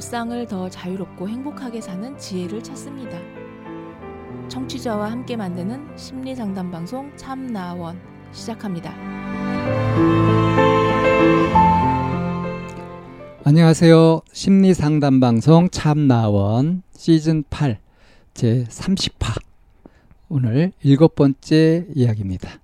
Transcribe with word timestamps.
일상을 0.00 0.46
더 0.46 0.70
자유롭고 0.70 1.28
행복하게 1.28 1.82
사는 1.82 2.16
지혜를 2.16 2.62
찾습니다. 2.62 3.18
청취자와 4.48 5.10
함께 5.10 5.36
만드는 5.36 5.94
심리 5.94 6.34
상담 6.34 6.70
방송 6.70 7.14
참나원 7.18 8.00
시작합니다. 8.32 8.94
안녕하세요. 13.44 14.22
심리 14.32 14.72
상담 14.72 15.20
방송 15.20 15.68
참나원 15.68 16.82
시즌 16.96 17.42
8제 17.44 18.66
30화 18.68 19.38
오늘 20.30 20.72
일곱 20.82 21.14
번째 21.14 21.84
이야기입니다. 21.94 22.58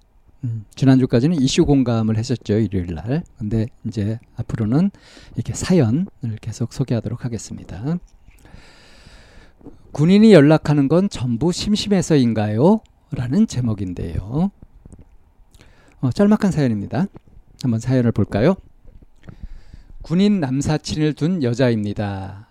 음, 0.47 0.65
지난주까지는 0.77 1.41
이슈 1.41 1.67
공감을 1.67 2.17
했었죠 2.17 2.55
일요일 2.55 2.95
날. 2.95 3.25
근데 3.37 3.67
이제 3.85 4.21
앞으로는 4.37 4.93
이렇게 5.35 5.53
사연을 5.53 6.07
계속 6.41 6.73
소개하도록 6.73 7.25
하겠습니다. 7.25 7.99
군인이 9.91 10.33
연락하는 10.33 10.87
건 10.89 11.09
전부 11.09 11.51
심심해서인가요? 11.51 12.81
라는 13.11 13.47
제목인데요. 13.47 14.51
어, 16.01 16.11
짤막한 16.13 16.53
사연입니다. 16.53 17.07
한번 17.63 17.81
사연을 17.81 18.13
볼까요? 18.13 18.55
군인 20.03 20.39
남사친을 20.39 21.15
둔 21.15 21.43
여자입니다. 21.43 22.47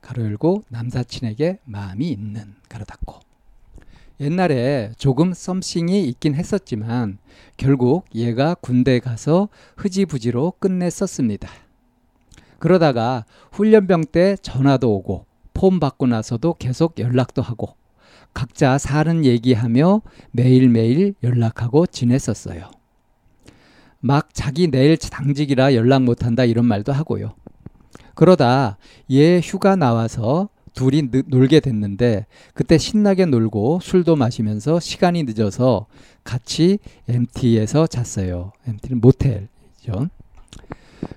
가로 0.00 0.24
열고 0.24 0.62
남사친에게 0.68 1.58
마음이 1.64 2.08
있는 2.08 2.54
가로 2.68 2.84
닫고 2.84 3.29
옛날에 4.20 4.92
조금 4.98 5.32
썸씽이 5.32 6.04
있긴 6.08 6.34
했었지만 6.34 7.18
결국 7.56 8.04
얘가 8.14 8.54
군대 8.54 9.00
가서 9.00 9.48
흐지부지로 9.76 10.52
끝냈었습니다. 10.58 11.48
그러다가 12.58 13.24
훈련병 13.52 14.04
때 14.12 14.36
전화도 14.42 14.94
오고 14.94 15.24
폼 15.54 15.80
받고 15.80 16.06
나서도 16.06 16.54
계속 16.54 16.98
연락도 16.98 17.40
하고 17.40 17.74
각자 18.34 18.76
사는 18.76 19.24
얘기하며 19.24 20.02
매일매일 20.32 21.14
연락하고 21.22 21.86
지냈었어요. 21.86 22.70
막 24.00 24.34
자기 24.34 24.70
내일 24.70 24.98
당직이라 24.98 25.74
연락 25.74 26.02
못한다 26.02 26.44
이런 26.44 26.66
말도 26.66 26.92
하고요. 26.92 27.34
그러다 28.14 28.76
얘 29.10 29.40
휴가 29.40 29.76
나와서 29.76 30.50
둘이 30.74 31.08
놀게 31.26 31.60
됐는데 31.60 32.26
그때 32.54 32.78
신나게 32.78 33.26
놀고 33.26 33.80
술도 33.82 34.16
마시면서 34.16 34.80
시간이 34.80 35.24
늦어서 35.24 35.86
같이 36.24 36.78
MT에서 37.08 37.86
잤어요. 37.86 38.52
MT는 38.66 39.00
모텔이죠. 39.00 40.08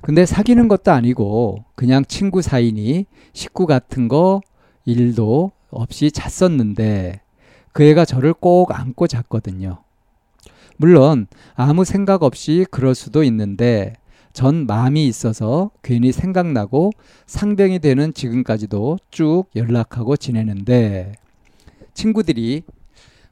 근데 0.02 0.26
사귀는 0.26 0.68
것도 0.68 0.92
아니고 0.92 1.66
그냥 1.76 2.04
친구 2.06 2.42
사이니 2.42 3.06
식구 3.34 3.66
같은 3.66 4.08
거 4.08 4.42
일도 4.86 5.52
없이 5.70 6.12
잤었는데 6.12 7.22
그 7.72 7.84
애가 7.84 8.06
저를 8.06 8.34
꼭 8.34 8.78
안고 8.78 9.08
잤거든요. 9.08 9.80
물론 10.78 11.28
아무 11.56 11.86
생각 11.86 12.24
없이 12.24 12.66
그럴 12.70 12.96
수도 12.96 13.24
있는데 13.24 13.94
전 14.34 14.66
마음이 14.66 15.06
있어서 15.08 15.70
괜히 15.84 16.12
생각나고 16.12 16.92
상병이 17.28 17.80
되는 17.80 18.14
지금까지도 18.14 18.98
쭉 19.12 19.46
연락하고 19.56 20.18
지내는데 20.18 21.14
친구들이 21.94 22.64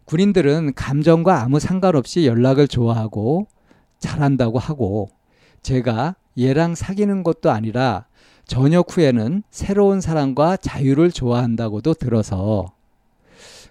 군인들은 0.05 0.73
감정과 0.75 1.41
아무 1.41 1.59
상관없이 1.59 2.27
연락을 2.27 2.67
좋아하고 2.67 3.47
잘한다고 3.97 4.59
하고 4.59 5.09
제가 5.63 6.15
얘랑 6.37 6.75
사귀는 6.75 7.23
것도 7.23 7.49
아니라 7.49 8.05
저녁 8.45 8.95
후에는 8.95 9.43
새로운 9.49 10.01
사람과 10.01 10.57
자유를 10.57 11.11
좋아한다고도 11.11 11.95
들어서 11.95 12.73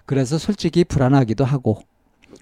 그래서 0.05 0.37
솔직히 0.37 0.83
불안하기도 0.83 1.45
하고 1.45 1.81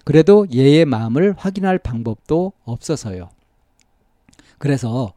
그래도 0.04 0.46
얘의 0.52 0.84
마음을 0.84 1.34
확인할 1.36 1.78
방법도 1.78 2.52
없어서요. 2.64 3.28
그래서 4.60 5.14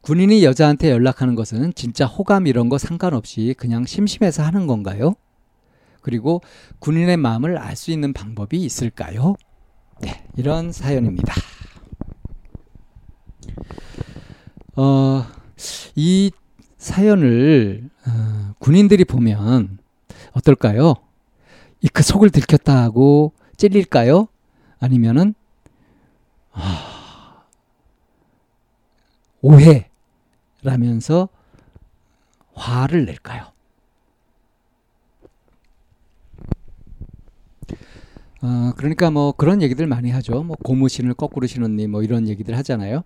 군인이 0.00 0.42
여자한테 0.42 0.90
연락하는 0.90 1.34
것은 1.34 1.74
진짜 1.74 2.06
호감 2.06 2.46
이런 2.46 2.68
거 2.70 2.78
상관없이 2.78 3.54
그냥 3.58 3.84
심심해서 3.84 4.42
하는 4.42 4.66
건가요? 4.66 5.14
그리고 6.00 6.40
군인의 6.78 7.18
마음을 7.18 7.58
알 7.58 7.76
수 7.76 7.90
있는 7.90 8.12
방법이 8.14 8.56
있을까요? 8.64 9.34
네, 10.00 10.24
이런 10.36 10.72
사연입니다. 10.72 11.34
어, 14.76 15.24
이 15.94 16.30
사연을 16.78 17.90
어, 18.06 18.54
군인들이 18.58 19.04
보면 19.04 19.78
어떨까요? 20.32 20.94
이 21.82 21.88
그 21.88 22.02
속을 22.02 22.30
들켰다 22.30 22.82
하고 22.82 23.32
찔릴까요? 23.58 24.28
아니면은 24.78 25.34
아, 26.52 26.95
오해라면서 29.42 31.28
화를 32.54 33.04
낼까요? 33.06 33.52
어, 38.42 38.72
그러니까 38.76 39.10
뭐 39.10 39.32
그런 39.32 39.62
얘기들 39.62 39.86
많이 39.86 40.10
하죠. 40.10 40.42
뭐 40.42 40.56
고무신을 40.62 41.14
거꾸로 41.14 41.46
신었니 41.46 41.86
뭐 41.86 42.02
이런 42.02 42.28
얘기들 42.28 42.56
하잖아요. 42.58 43.02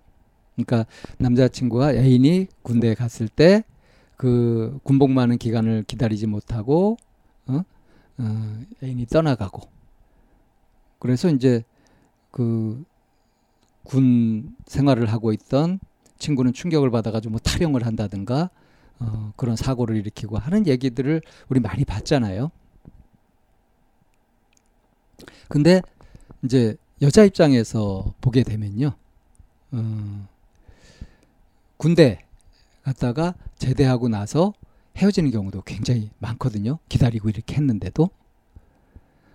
그러니까 0.55 0.85
남자친구가 1.17 1.93
애인이 1.93 2.47
군대에 2.63 2.93
갔을 2.95 3.27
때 3.27 3.63
그 4.17 4.79
군복 4.83 5.09
많은 5.09 5.39
기간을 5.39 5.83
기다리지 5.87 6.27
못하고 6.27 6.95
어? 7.47 7.63
어, 8.19 8.59
애인이 8.83 9.07
떠나가고 9.07 9.61
그래서 10.99 11.29
이제 11.29 11.63
그 12.31 12.83
군 13.83 14.55
생활을 14.67 15.07
하고 15.11 15.33
있던 15.33 15.79
친구는 16.21 16.53
충격을 16.53 16.91
받아가지고 16.91 17.31
뭐 17.31 17.39
탈영을 17.39 17.85
한다든가 17.85 18.49
어, 18.99 19.33
그런 19.35 19.55
사고를 19.55 19.97
일으키고 19.97 20.37
하는 20.37 20.67
얘기들을 20.67 21.21
우리 21.49 21.59
많이 21.59 21.83
봤잖아요. 21.83 22.51
근데 25.49 25.81
이제 26.43 26.75
여자 27.01 27.23
입장에서 27.23 28.13
보게 28.21 28.43
되면요, 28.43 28.93
어, 29.71 30.27
군대 31.77 32.23
갔다가 32.83 33.33
제대하고 33.57 34.07
나서 34.07 34.53
헤어지는 34.97 35.31
경우도 35.31 35.63
굉장히 35.63 36.11
많거든요. 36.19 36.77
기다리고 36.87 37.29
이렇게 37.29 37.55
했는데도. 37.55 38.09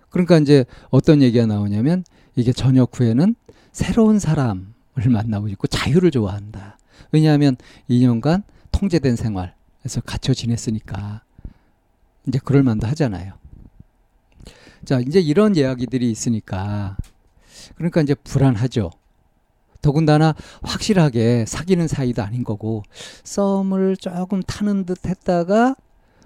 그러니까 0.09 0.37
이제 0.37 0.63
어떤 0.89 1.21
얘기가 1.21 1.45
나오냐면 1.45 2.05
이게 2.35 2.53
저녁 2.53 2.97
후에는 2.97 3.35
새로운 3.73 4.19
사람을 4.19 4.76
만나고 5.05 5.47
있고 5.49 5.67
자유를 5.67 6.11
좋아한다. 6.11 6.77
왜냐하면 7.11 7.55
2년간 7.89 8.43
통제된 8.71 9.15
생활에서 9.15 10.01
갇혀 10.05 10.33
지냈으니까 10.33 11.21
이제 12.27 12.39
그럴 12.43 12.63
만도 12.63 12.87
하잖아요. 12.87 13.33
자, 14.85 14.99
이제 14.99 15.19
이런 15.19 15.55
이야기들이 15.55 16.09
있으니까 16.09 16.97
그러니까 17.75 18.01
이제 18.01 18.15
불안하죠. 18.15 18.91
더군다나 19.81 20.33
확실하게 20.63 21.45
사귀는 21.47 21.87
사이도 21.87 22.21
아닌 22.23 22.43
거고 22.43 22.83
썸을 23.23 23.97
조금 23.97 24.41
타는 24.41 24.85
듯 24.85 25.05
했다가 25.05 25.75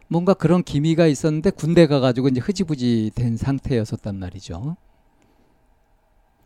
뭔가 0.07 0.33
그런 0.33 0.63
기미가 0.63 1.07
있었는데 1.07 1.51
군대 1.51 1.87
가가지고 1.87 2.29
이제 2.29 2.39
흐지부지 2.39 3.11
된 3.15 3.37
상태였었단 3.37 4.15
말이죠. 4.17 4.75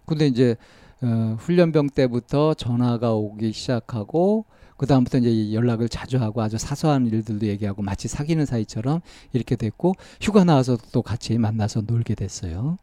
근데 0.05 0.27
이제 0.27 0.55
어, 1.01 1.35
훈련병 1.39 1.89
때부터 1.89 2.53
전화가 2.53 3.13
오기 3.13 3.51
시작하고 3.51 4.45
그 4.77 4.85
다음부터 4.85 5.19
이제 5.19 5.53
연락을 5.53 5.87
자주 5.89 6.17
하고 6.17 6.41
아주 6.41 6.57
사소한 6.57 7.05
일들도 7.07 7.47
얘기하고 7.47 7.81
마치 7.81 8.07
사귀는 8.07 8.45
사이처럼 8.45 9.01
이렇게 9.31 9.55
됐고 9.55 9.93
휴가 10.21 10.43
나와서 10.43 10.77
또 10.91 11.01
같이 11.01 11.37
만나서 11.37 11.83
놀게 11.87 12.15
됐어요. 12.15 12.77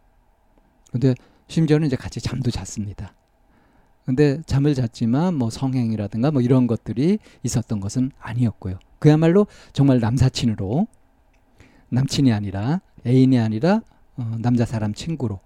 근데 0.91 1.15
심지어는 1.49 1.87
이제 1.87 1.97
같이 1.97 2.21
잠도 2.21 2.51
잤습니다. 2.51 3.15
근데 4.05 4.43
잠을 4.47 4.75
잤지만 4.75 5.35
뭐 5.35 5.51
성행이라든가 5.51 6.31
뭐 6.31 6.43
이런 6.43 6.67
것들이 6.67 7.19
있었던 7.43 7.81
것은 7.81 8.11
아니었고요. 8.19 8.79
그야말로 8.99 9.47
정말 9.73 10.01
남사친으로 10.01 10.87
남친이 11.91 12.33
아니라 12.33 12.81
애인이 13.07 13.39
아니라 13.39 13.83
어, 14.17 14.37
남자 14.39 14.65
사람 14.65 14.95
친구로 14.95 15.41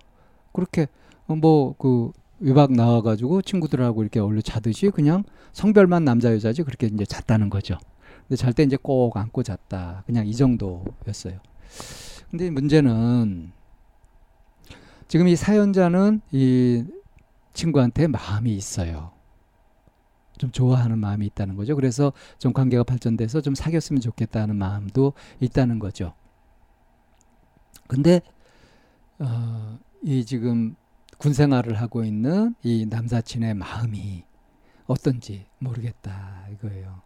그렇게 0.53 0.87
어, 1.27 1.35
뭐그 1.35 2.13
외박 2.39 2.73
나와가지고 2.73 3.43
친구들하고 3.43 4.03
이렇게 4.03 4.21
어울려 4.21 4.41
자듯이 4.41 4.91
그냥 4.91 5.25
성별만 5.53 6.05
남자 6.05 6.33
여자지 6.33 6.63
그렇게 6.63 6.87
이제 6.87 7.05
잤다는 7.05 7.51
거죠. 7.51 7.79
근데 8.29 8.37
잘 8.37 8.53
때 8.53 8.63
이제 8.63 8.77
꼭 8.81 9.17
안고 9.17 9.43
잤다. 9.43 10.03
그냥 10.07 10.27
이 10.27 10.35
정도였어요. 10.35 11.39
근데 12.31 12.51
문제는 12.51 13.53
지금 15.09 15.29
이 15.29 15.37
사연자는 15.37 16.21
이 16.33 16.85
친구한테 17.53 18.09
마음이 18.09 18.55
있어요. 18.55 19.13
좀 20.37 20.51
좋아하는 20.51 20.99
마음이 20.99 21.25
있다는 21.27 21.57
거죠. 21.57 21.75
그래서 21.75 22.13
좀 22.39 22.53
관계가 22.53 22.85
발전돼서 22.85 23.41
좀 23.41 23.55
사귀었으면 23.55 24.01
좋겠다는 24.01 24.57
마음도 24.57 25.15
있다는 25.41 25.79
거죠. 25.79 26.13
근데 27.87 28.21
어, 29.19 29.79
이 30.03 30.25
지금 30.25 30.77
군 31.19 31.33
생활을 31.33 31.81
하고 31.81 32.05
있는 32.05 32.55
이 32.63 32.87
남사친의 32.89 33.55
마음이 33.55 34.25
어떤지 34.87 35.47
모르겠다 35.59 36.47
이거예요. 36.53 37.03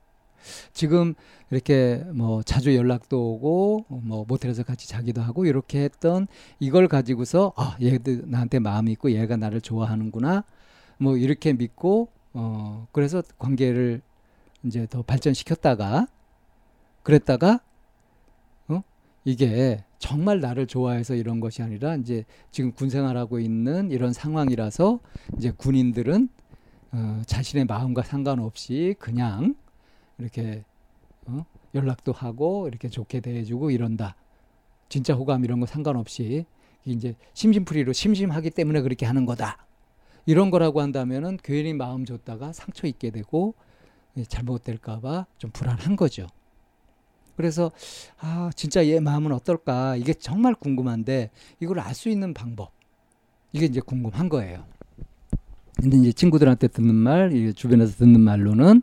지금 0.72 1.14
이렇게 1.50 2.02
뭐 2.14 2.42
자주 2.42 2.74
연락도 2.74 3.32
오고 3.32 3.86
뭐 3.88 4.24
모텔에서 4.26 4.62
같이 4.62 4.88
자기도 4.88 5.20
하고 5.20 5.44
이렇게 5.44 5.82
했던 5.82 6.26
이걸 6.58 6.88
가지고서 6.88 7.52
아 7.56 7.76
얘도 7.80 8.22
나한테 8.26 8.58
마음이 8.58 8.92
있고 8.92 9.12
얘가 9.12 9.36
나를 9.36 9.60
좋아하는구나 9.60 10.44
뭐 10.98 11.16
이렇게 11.16 11.52
믿고 11.52 12.08
어 12.32 12.86
그래서 12.92 13.22
관계를 13.38 14.00
이제 14.64 14.86
더 14.88 15.02
발전시켰다가 15.02 16.06
그랬다가 17.02 17.54
어 17.54 17.69
이게 19.24 19.84
정말 19.98 20.40
나를 20.40 20.66
좋아해서 20.66 21.14
이런 21.14 21.40
것이 21.40 21.62
아니라 21.62 21.96
이제 21.96 22.24
지금 22.50 22.72
군 22.72 22.88
생활하고 22.88 23.38
있는 23.38 23.90
이런 23.90 24.12
상황이라서 24.12 25.00
이제 25.36 25.50
군인들은 25.50 26.28
어 26.92 27.22
자신의 27.26 27.66
마음과 27.66 28.02
상관없이 28.02 28.94
그냥 28.98 29.54
이렇게 30.18 30.64
어? 31.26 31.44
연락도 31.74 32.12
하고 32.12 32.66
이렇게 32.66 32.88
좋게 32.88 33.20
대해주고 33.20 33.70
이런다. 33.70 34.16
진짜 34.88 35.14
호감 35.14 35.44
이런 35.44 35.60
거 35.60 35.66
상관없이 35.66 36.46
이제 36.84 37.14
심심풀이로 37.34 37.92
심심하기 37.92 38.50
때문에 38.50 38.80
그렇게 38.80 39.06
하는 39.06 39.26
거다. 39.26 39.66
이런 40.26 40.50
거라고 40.50 40.80
한다면은 40.80 41.38
괜히 41.42 41.74
마음 41.74 42.04
줬다가 42.04 42.52
상처 42.52 42.86
입게 42.86 43.10
되고 43.10 43.54
잘못될까봐 44.28 45.26
좀 45.38 45.50
불안한 45.52 45.96
거죠. 45.96 46.26
그래서 47.40 47.72
아 48.18 48.50
진짜 48.54 48.86
얘 48.86 49.00
마음은 49.00 49.32
어떨까 49.32 49.96
이게 49.96 50.12
정말 50.12 50.54
궁금한데 50.54 51.30
이걸 51.60 51.80
알 51.80 51.94
수 51.94 52.10
있는 52.10 52.34
방법 52.34 52.72
이게 53.54 53.64
이제 53.64 53.80
궁금한 53.80 54.28
거예요. 54.28 54.64
근데 55.80 55.96
이제 55.96 56.12
친구들한테 56.12 56.68
듣는 56.68 56.94
말, 56.94 57.30
주변에서 57.54 57.96
듣는 57.96 58.20
말로는 58.20 58.82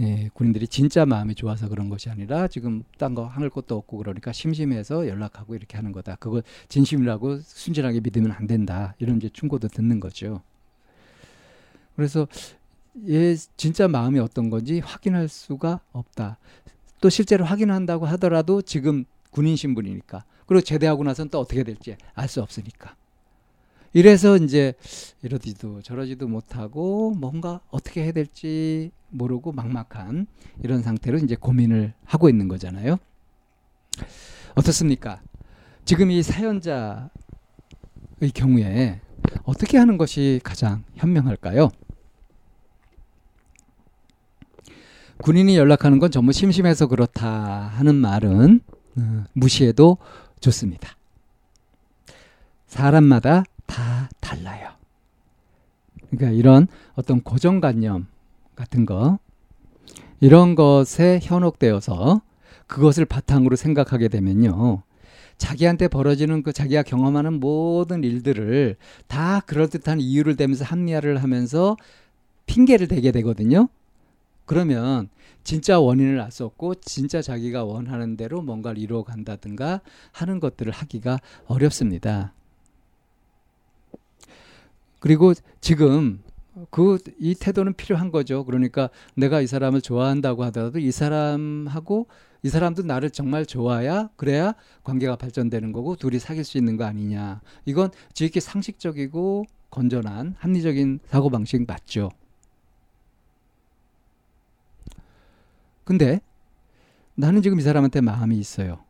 예, 0.00 0.30
군인들이 0.32 0.66
진짜 0.68 1.04
마음이 1.04 1.34
좋아서 1.34 1.68
그런 1.68 1.90
것이 1.90 2.08
아니라 2.08 2.48
지금 2.48 2.82
딴 2.98 3.14
거 3.14 3.26
하늘 3.26 3.50
것도 3.50 3.76
없고 3.76 3.98
그러니까 3.98 4.32
심심해서 4.32 5.06
연락하고 5.06 5.54
이렇게 5.54 5.76
하는 5.76 5.92
거다. 5.92 6.16
그걸 6.16 6.42
진심이라고 6.70 7.40
순진하게 7.40 8.00
믿으면 8.00 8.32
안 8.32 8.46
된다. 8.46 8.94
이런 8.98 9.18
이제 9.18 9.28
충고도 9.28 9.68
듣는 9.68 10.00
거죠. 10.00 10.40
그래서 11.94 12.26
얘 13.08 13.36
진짜 13.58 13.86
마음이 13.86 14.18
어떤 14.18 14.48
건지 14.48 14.80
확인할 14.80 15.28
수가 15.28 15.80
없다. 15.92 16.38
또 17.02 17.10
실제로 17.10 17.44
확인한다고 17.44 18.06
하더라도 18.06 18.62
지금 18.62 19.04
군인 19.32 19.56
신분이니까 19.56 20.24
그리고 20.46 20.62
제대하고 20.62 21.02
나서는 21.02 21.30
또 21.30 21.40
어떻게 21.40 21.64
될지 21.64 21.96
알 22.14 22.28
수 22.28 22.40
없으니까. 22.40 22.94
이래서 23.92 24.36
이제 24.38 24.72
이러지도 25.22 25.82
저러지도 25.82 26.28
못하고 26.28 27.10
뭔가 27.10 27.60
어떻게 27.70 28.04
해야 28.04 28.12
될지 28.12 28.92
모르고 29.10 29.52
막막한 29.52 30.26
이런 30.62 30.82
상태로 30.82 31.18
이제 31.18 31.34
고민을 31.34 31.92
하고 32.04 32.30
있는 32.30 32.46
거잖아요. 32.46 32.96
어떻습니까? 34.54 35.20
지금 35.84 36.10
이 36.10 36.22
사연자의 36.22 37.10
경우에 38.32 39.00
어떻게 39.42 39.76
하는 39.76 39.98
것이 39.98 40.40
가장 40.44 40.84
현명할까요? 40.94 41.68
군인이 45.22 45.56
연락하는 45.56 45.98
건 46.00 46.10
전부 46.10 46.32
심심해서 46.32 46.88
그렇다 46.88 47.28
하는 47.28 47.94
말은 47.94 48.60
어, 48.98 49.24
무시해도 49.32 49.98
좋습니다. 50.40 50.96
사람마다 52.66 53.44
다 53.66 54.10
달라요. 54.20 54.70
그러니까 56.10 56.36
이런 56.36 56.66
어떤 56.94 57.22
고정관념 57.22 58.06
같은 58.56 58.84
거 58.84 59.18
이런 60.20 60.54
것에 60.54 61.20
현혹되어서 61.22 62.20
그것을 62.66 63.04
바탕으로 63.04 63.56
생각하게 63.56 64.08
되면요. 64.08 64.82
자기한테 65.38 65.88
벌어지는 65.88 66.42
그 66.42 66.52
자기가 66.52 66.82
경험하는 66.82 67.40
모든 67.40 68.04
일들을 68.04 68.76
다 69.06 69.40
그럴듯한 69.46 70.00
이유를 70.00 70.36
대면서 70.36 70.64
합리화를 70.64 71.22
하면서 71.22 71.76
핑계를 72.46 72.88
대게 72.88 73.12
되거든요. 73.12 73.68
그러면 74.44 75.08
진짜 75.44 75.80
원인을 75.80 76.20
알수 76.20 76.44
없고 76.44 76.76
진짜 76.76 77.22
자기가 77.22 77.64
원하는 77.64 78.16
대로 78.16 78.42
뭔가를 78.42 78.80
이루어 78.80 79.02
간다든가 79.02 79.80
하는 80.12 80.40
것들을 80.40 80.72
하기가 80.72 81.18
어렵습니다. 81.46 82.32
그리고 85.00 85.34
지금 85.60 86.22
그 86.70 86.98
이 87.18 87.34
태도는 87.34 87.74
필요한 87.74 88.10
거죠. 88.10 88.44
그러니까 88.44 88.90
내가 89.14 89.40
이 89.40 89.46
사람을 89.46 89.80
좋아한다고 89.80 90.44
하더라도 90.44 90.78
이 90.78 90.90
사람하고 90.90 92.06
이 92.42 92.48
사람도 92.48 92.82
나를 92.82 93.10
정말 93.10 93.46
좋아야 93.46 94.10
그래야 94.16 94.54
관계가 94.82 95.16
발전되는 95.16 95.72
거고 95.72 95.96
둘이 95.96 96.18
사귈 96.18 96.44
수 96.44 96.58
있는 96.58 96.76
거 96.76 96.84
아니냐. 96.84 97.40
이건 97.64 97.90
지극히 98.12 98.40
상식적이고 98.40 99.44
건전한 99.70 100.34
합리적인 100.38 101.00
사고 101.06 101.30
방식 101.30 101.66
맞죠. 101.66 102.10
근데 105.84 106.20
나는 107.14 107.42
지금 107.42 107.58
이 107.58 107.62
사람한테 107.62 108.00
마음이 108.00 108.38
있어요. 108.38 108.84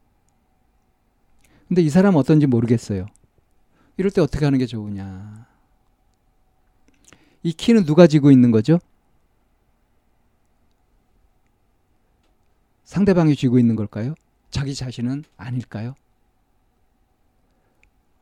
근데 1.68 1.82
이 1.82 1.90
사람 1.90 2.16
어떤지 2.16 2.46
모르겠어요. 2.46 3.06
이럴 3.96 4.10
때 4.10 4.20
어떻게 4.20 4.44
하는 4.44 4.58
게 4.58 4.66
좋으냐. 4.66 5.46
이 7.42 7.52
키는 7.52 7.84
누가 7.84 8.06
지고 8.06 8.30
있는 8.30 8.50
거죠? 8.50 8.78
상대방이 12.84 13.34
쥐고 13.34 13.58
있는 13.58 13.74
걸까요? 13.74 14.14
자기 14.50 14.74
자신은 14.74 15.24
아닐까요? 15.36 15.94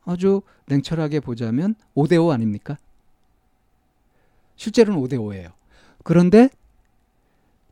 아주 0.05 0.41
냉철하게 0.67 1.19
보자면 1.19 1.75
5대5 1.95 2.31
아닙니까? 2.31 2.77
실제로는 4.55 5.01
5대5예요. 5.01 5.51
그런데 6.03 6.49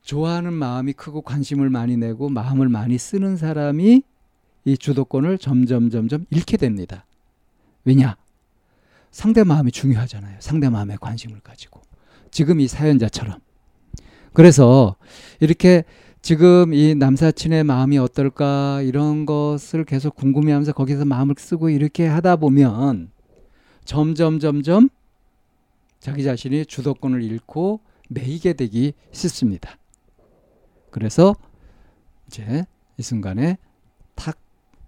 좋아하는 0.09 0.53
마음이 0.53 0.93
크고 0.93 1.21
관심을 1.21 1.69
많이 1.69 1.95
내고 1.95 2.29
마음을 2.29 2.67
많이 2.67 2.97
쓰는 2.97 3.37
사람이 3.37 4.01
이 4.65 4.75
주도권을 4.75 5.37
점점 5.37 5.91
점점 5.91 6.25
잃게 6.31 6.57
됩니다. 6.57 7.05
왜냐? 7.85 8.17
상대 9.11 9.43
마음이 9.43 9.71
중요하잖아요. 9.71 10.37
상대 10.39 10.67
마음에 10.67 10.95
관심을 10.99 11.41
가지고. 11.41 11.81
지금 12.31 12.59
이 12.59 12.67
사연자처럼. 12.67 13.37
그래서 14.33 14.95
이렇게 15.39 15.83
지금 16.23 16.73
이 16.73 16.95
남사친의 16.95 17.63
마음이 17.63 17.99
어떨까 17.99 18.81
이런 18.81 19.27
것을 19.27 19.85
계속 19.85 20.15
궁금해하면서 20.15 20.73
거기서 20.73 21.05
마음을 21.05 21.35
쓰고 21.37 21.69
이렇게 21.69 22.07
하다 22.07 22.37
보면 22.37 23.11
점점 23.85 24.39
점점 24.39 24.89
자기 25.99 26.23
자신이 26.23 26.65
주도권을 26.65 27.21
잃고 27.21 27.81
매이게 28.07 28.53
되기 28.53 28.93
쉽습니다. 29.11 29.78
그래서 30.91 31.35
이제 32.27 32.65
이 32.97 33.01
순간에 33.01 33.57
탁 34.15 34.37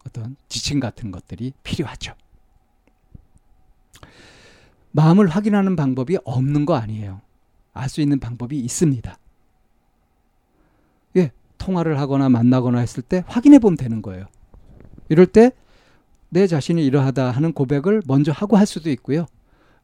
어떤 0.05 0.36
지침 0.50 0.79
같은 0.79 1.12
것들이 1.12 1.53
필요하죠. 1.63 2.13
마음을 4.91 5.27
확인하는 5.27 5.75
방법이 5.75 6.17
없는 6.24 6.65
거 6.65 6.75
아니에요. 6.75 7.22
알 7.74 7.88
수 7.88 8.01
있는 8.01 8.20
방법이 8.20 8.60
있습니다. 8.60 9.17
예, 11.17 11.31
통화를 11.58 12.00
하거나 12.00 12.27
만나거나 12.27 12.79
했을 12.79 13.01
때 13.01 13.24
확인해 13.27 13.60
보면 13.60 13.77
되는 13.77 14.01
거예요. 14.01 14.25
이럴 15.10 15.25
때 15.25 15.51
내 16.34 16.48
자신이 16.48 16.86
이러하다 16.86 17.29
하는 17.29 17.51
고백을 17.51 18.01
먼저 18.08 18.31
하고 18.31 18.55
할 18.55 18.65
수도 18.65 18.89
있고요. 18.89 19.25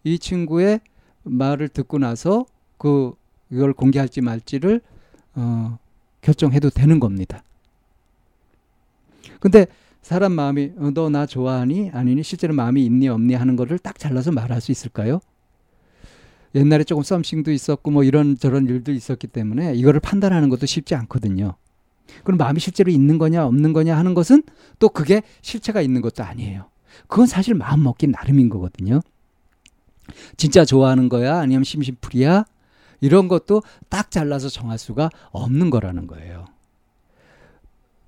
이 0.05 0.17
친구의 0.17 0.79
말을 1.23 1.67
듣고 1.67 1.97
나서 1.99 2.45
그 2.77 3.13
이걸 3.51 3.73
공개할지 3.73 4.21
말지를 4.21 4.79
어, 5.35 5.77
결정해도 6.21 6.69
되는 6.69 6.99
겁니다. 6.99 7.43
근데 9.39 9.67
사람 10.01 10.31
마음이 10.31 10.71
어, 10.77 10.91
너나 10.91 11.25
좋아하니 11.25 11.91
아니니 11.93 12.23
실제로 12.23 12.53
마음이 12.53 12.83
있니 12.85 13.09
없니 13.09 13.33
하는 13.33 13.55
거를 13.55 13.77
딱 13.77 13.99
잘라서 13.99 14.31
말할 14.31 14.61
수 14.61 14.71
있을까요? 14.71 15.19
옛날에 16.55 16.83
조금 16.83 17.03
썸씽도 17.03 17.51
있었고 17.51 17.91
뭐 17.91 18.03
이런 18.03 18.37
저런 18.37 18.65
일도 18.67 18.91
있었기 18.91 19.27
때문에 19.27 19.75
이거를 19.75 19.99
판단하는 19.99 20.49
것도 20.49 20.65
쉽지 20.65 20.95
않거든요. 20.95 21.55
그럼 22.23 22.37
마음이 22.37 22.59
실제로 22.59 22.89
있는 22.89 23.17
거냐 23.17 23.45
없는 23.45 23.73
거냐 23.73 23.97
하는 23.97 24.13
것은 24.13 24.43
또 24.79 24.89
그게 24.89 25.21
실체가 25.41 25.81
있는 25.81 26.01
것도 26.01 26.23
아니에요. 26.23 26.69
그건 27.07 27.27
사실 27.27 27.53
마음 27.53 27.83
먹기 27.83 28.07
나름인 28.07 28.49
거거든요. 28.49 29.01
진짜 30.37 30.63
좋아하는 30.63 31.09
거야 31.09 31.37
아니면 31.39 31.63
심심풀이야 31.63 32.45
이런 33.01 33.27
것도 33.27 33.63
딱 33.89 34.11
잘라서 34.11 34.49
정할 34.49 34.77
수가 34.77 35.09
없는 35.31 35.69
거라는 35.69 36.07
거예요. 36.07 36.45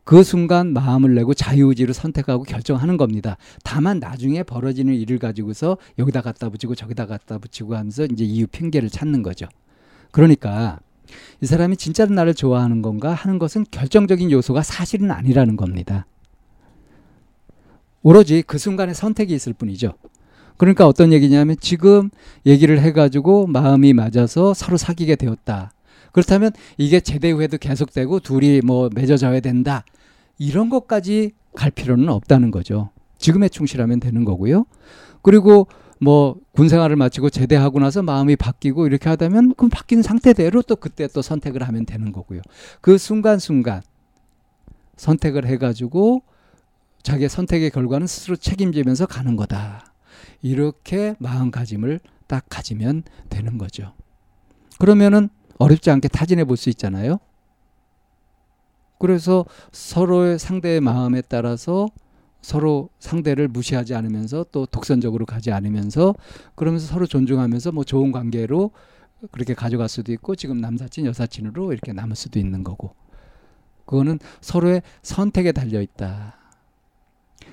그 0.04 0.24
순간 0.24 0.74
마음을 0.74 1.14
내고 1.14 1.36
자유의지로 1.36 1.94
선택하고 1.94 2.44
결정하는 2.44 2.98
겁니다. 2.98 3.38
다만 3.64 4.00
나중에 4.00 4.42
벌어지는 4.42 4.96
일을 4.96 5.20
가지고서 5.20 5.78
여기다 6.00 6.22
갖다 6.22 6.50
붙이고 6.50 6.74
저기다 6.74 7.06
갖다 7.06 7.38
붙이고 7.38 7.76
하면서 7.76 8.06
이제 8.06 8.24
이유 8.24 8.48
핑계를 8.48 8.90
찾는 8.90 9.22
거죠. 9.22 9.48
그러니까 10.10 10.80
이 11.42 11.46
사람이 11.46 11.78
진짜로 11.78 12.14
나를 12.16 12.34
좋아하는 12.34 12.82
건가 12.82 13.14
하는 13.14 13.38
것은 13.38 13.66
결정적인 13.70 14.32
요소가 14.32 14.64
사실은 14.64 15.12
아니라는 15.12 15.56
겁니다. 15.58 16.08
오로지 18.02 18.42
그 18.42 18.58
순간에 18.58 18.96
선택이 18.96 19.34
있을 19.36 19.54
뿐이죠. 19.54 19.94
그러니까 20.60 20.86
어떤 20.86 21.14
얘기냐면 21.14 21.56
지금 21.62 22.10
얘기를 22.46 22.80
해가지고 22.82 23.48
마음이 23.48 23.94
맞아서 23.94 24.54
서로 24.54 24.76
사귀게 24.76 25.16
되었다. 25.16 25.72
그렇다면 26.12 26.52
이게 26.78 27.00
제대 27.00 27.32
후에도 27.32 27.58
계속되고 27.58 28.20
둘이 28.20 28.60
뭐 28.60 28.90
맺어져야 28.94 29.40
된다. 29.40 29.86
이런 30.38 30.70
것까지 30.70 31.32
갈 31.56 31.72
필요는 31.72 32.10
없다는 32.10 32.52
거죠. 32.52 32.90
지금에 33.18 33.48
충실하면 33.48 34.02
되는 34.02 34.26
거고요. 34.26 34.66
그리고 35.22 35.68
뭐 36.02 36.36
군생활을 36.52 36.98
마치고 36.98 37.30
제대하고 37.30 37.80
나서 37.80 38.04
마음이 38.04 38.36
바뀌고 38.36 38.86
이렇게 38.86 39.08
하다면 39.08 39.54
그럼 39.56 39.70
바뀐 39.70 40.02
상태대로 40.02 40.62
또 40.64 40.76
그때 40.76 41.08
또 41.08 41.22
선택을 41.22 41.64
하면 41.64 41.86
되는 41.86 42.12
거고요. 42.12 42.42
그 42.82 42.98
순간순간 42.98 43.82
선택을 44.98 45.46
해가지고 45.46 46.22
자기의 47.02 47.30
선택의 47.30 47.70
결과는 47.70 48.08
스스로 48.08 48.36
책임지면서 48.36 49.06
가는 49.06 49.38
거다. 49.38 49.89
이렇게 50.42 51.16
마음가짐을 51.20 52.00
딱 52.28 52.46
가지면 52.50 53.04
되는 53.30 53.58
거죠. 53.58 53.94
그러면은 54.80 55.30
어렵지 55.58 55.90
않게 55.92 56.08
타진해 56.08 56.46
볼 56.46 56.58
수 56.58 56.70
있잖아요. 56.70 57.20
그래서 59.00 59.46
서로의 59.72 60.40
상대의 60.40 60.82
마음에 60.82 61.22
따라서 61.22 61.88
서로 62.42 62.90
상대를 63.00 63.48
무시하지 63.48 63.96
않으면서 63.96 64.46
또 64.52 64.66
독선적으로 64.66 65.26
가지 65.26 65.52
않으면서 65.52 66.16
그러면서 66.56 66.88
서로 66.88 67.06
존중하면서 67.06 67.72
뭐 67.72 67.84
좋은 67.84 68.12
관계로 68.12 68.72
그렇게 69.32 69.54
가져갈 69.54 69.90
수도 69.90 70.12
있고 70.14 70.36
지금 70.36 70.60
남사친 70.62 71.06
여사친으로 71.06 71.74
이렇게 71.74 71.92
남을 71.92 72.16
수도 72.16 72.40
있는 72.40 72.64
거고 72.64 72.94
그거는 73.86 74.20
서로의 74.40 74.82
선택에 75.02 75.52
달려 75.52 75.82
있다. 75.82 76.36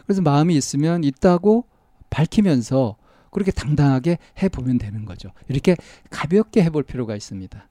그래서 0.04 0.22
마음이 0.22 0.54
있으면 0.56 1.02
있다고 1.02 1.64
밝히면서 2.10 2.96
그렇게 3.30 3.50
당당하게 3.50 4.18
해보면 4.42 4.78
되는 4.78 5.04
거죠. 5.04 5.30
이렇게 5.48 5.76
가볍게 6.10 6.62
해볼 6.62 6.84
필요가 6.84 7.14
있습니다. 7.14 7.68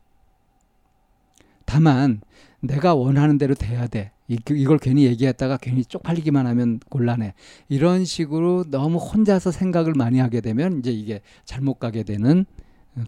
다만 1.65 2.21
내가 2.59 2.93
원하는 2.93 3.37
대로 3.37 3.55
돼야 3.55 3.87
돼. 3.87 4.11
이걸 4.27 4.77
괜히 4.79 5.05
얘기했다가 5.05 5.57
괜히 5.57 5.83
쪽팔리기만 5.85 6.47
하면 6.47 6.79
곤란해. 6.89 7.33
이런 7.67 8.05
식으로 8.05 8.65
너무 8.69 8.97
혼자서 8.97 9.51
생각을 9.51 9.93
많이 9.95 10.19
하게 10.19 10.41
되면 10.41 10.79
이제 10.79 10.91
이게 10.91 11.21
잘못 11.43 11.75
가게 11.75 12.03
되는 12.03 12.45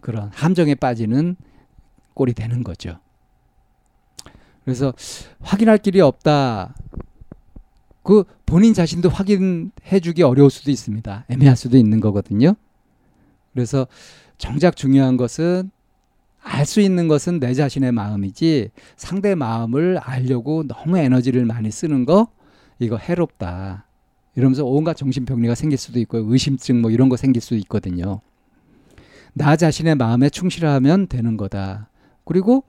그런 0.00 0.30
함정에 0.32 0.74
빠지는 0.74 1.36
꼴이 2.14 2.34
되는 2.34 2.62
거죠. 2.62 2.98
그래서 4.64 4.92
확인할 5.40 5.78
길이 5.78 6.00
없다. 6.00 6.74
그 8.08 8.24
본인 8.46 8.72
자신도 8.72 9.10
확인해 9.10 10.00
주기 10.02 10.22
어려울 10.22 10.48
수도 10.48 10.70
있습니다. 10.70 11.26
애매할 11.28 11.58
수도 11.58 11.76
있는 11.76 12.00
거거든요. 12.00 12.54
그래서 13.52 13.86
정작 14.38 14.76
중요한 14.76 15.18
것은 15.18 15.70
알 16.42 16.64
수 16.64 16.80
있는 16.80 17.06
것은 17.06 17.38
내 17.38 17.52
자신의 17.52 17.92
마음이지 17.92 18.70
상대 18.96 19.34
마음을 19.34 19.98
알려고 19.98 20.66
너무 20.66 20.96
에너지를 20.96 21.44
많이 21.44 21.70
쓰는 21.70 22.06
거 22.06 22.28
이거 22.78 22.96
해롭다. 22.96 23.84
이러면서 24.36 24.64
온갖 24.64 24.96
정신병리가 24.96 25.54
생길 25.54 25.76
수도 25.76 26.00
있고 26.00 26.16
의심증 26.16 26.80
뭐 26.80 26.90
이런 26.90 27.10
거 27.10 27.18
생길 27.18 27.42
수도 27.42 27.56
있거든요. 27.56 28.22
나 29.34 29.54
자신의 29.54 29.96
마음에 29.96 30.30
충실하면 30.30 31.08
되는 31.08 31.36
거다. 31.36 31.90
그리고 32.24 32.64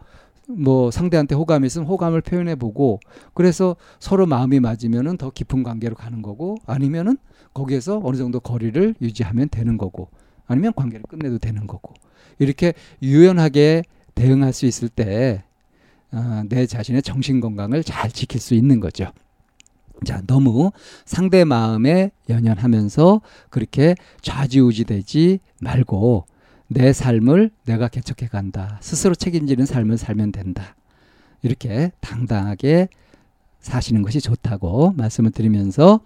뭐 0.50 0.90
상대한테 0.90 1.36
호감이 1.36 1.68
있으면 1.68 1.88
호감을 1.88 2.22
표현해 2.22 2.56
보고 2.56 3.00
그래서 3.34 3.76
서로 4.00 4.26
마음이 4.26 4.60
맞으면은 4.60 5.18
더 5.18 5.30
깊은 5.30 5.64
관계로 5.64 5.96
가는 5.96 6.22
거고 6.22 6.58
아니면은 6.66 7.18
거기에서 7.54 8.02
어느 8.04 8.18
정도 8.18 8.40
거리를 8.40 8.96
유지하면 9.02 9.50
되는 9.50 9.78
거고 9.78 10.10
아니면 10.48 10.74
관계를 10.76 11.04
끝내도 11.08 11.38
되는 11.38 11.68
거고 11.68 11.94
이렇게 12.40 12.74
유연하게 13.02 13.84
대응할 14.16 14.54
수 14.54 14.66
있을 14.66 14.90
때내 14.90 15.44
어, 16.12 16.44
자신의 16.68 17.04
정신 17.04 17.40
건강을 17.40 17.84
잘 17.84 18.12
지킬 18.12 18.42
수 18.42 18.56
있는 18.56 18.80
거죠. 18.80 19.12
자, 20.06 20.22
너무 20.26 20.72
상대 21.06 21.44
마음에 21.44 22.12
연연하면서 22.30 23.22
그렇게 23.50 23.96
좌지우지되지 24.22 25.40
말고 25.62 26.26
내 26.72 26.94
삶을 26.94 27.50
내가 27.66 27.88
개척해 27.88 28.30
간다. 28.30 28.78
스스로 28.82 29.16
책임지는 29.16 29.66
삶을 29.66 29.98
살면 29.98 30.32
된다. 30.32 30.76
이렇게 31.42 31.92
당당하게 32.00 32.90
사시는 33.60 34.04
것이 34.04 34.22
좋다고 34.22 34.94
말씀을 34.96 35.32
드리면서 35.32 36.00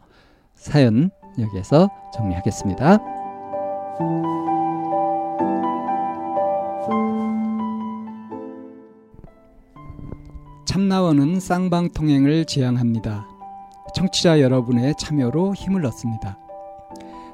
사연 0.55 1.12
여기에서 1.38 1.89
정리하겠습니다. 2.15 2.98
참나원은 10.65 11.41
쌍방통행을 11.41 12.46
지향합니다. 12.46 13.27
청취자 13.96 14.39
여러분의 14.39 14.96
참여로 14.98 15.53
힘을 15.53 15.86
얻습니다. 15.86 16.43